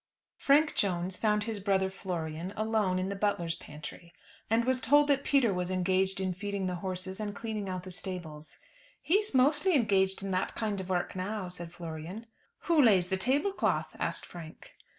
[0.39, 4.11] Frank Jones found his brother Florian alone in the butler's pantry,
[4.49, 7.91] and was told that Peter was engaged in feeding the horses and cleaning out the
[7.91, 8.57] stables.
[8.99, 12.25] "He's mostly engaged in that kind of work now," said Florian.
[12.61, 14.71] "Who lays the tablecloth?" asked Frank.